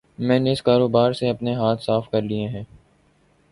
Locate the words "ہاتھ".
1.53-1.83